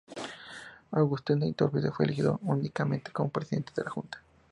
[0.89, 4.23] Agustin de Iturbide fue elegido unánimemente como Presidente de la Junta.